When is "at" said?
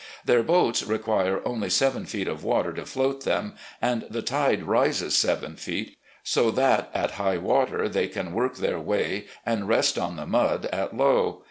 6.91-7.11, 10.73-10.97